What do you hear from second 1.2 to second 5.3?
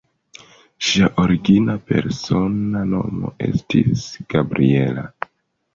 origina persona nomo estis "Gabriella".